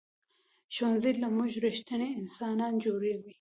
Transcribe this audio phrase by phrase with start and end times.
[0.73, 3.15] ښوونځی له موږ ریښتیني انسانان جوړوي